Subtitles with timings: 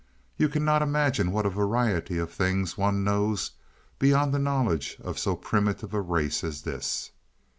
[0.35, 3.51] "You cannot imagine what a variety of things one knows
[3.99, 7.11] beyond the knowledge of so primitive a race as this.